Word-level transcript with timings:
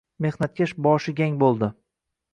Mehnatkash 0.25 0.73
boshi 0.87 1.15
gang 1.23 1.39
bo‘ldi 1.45 1.71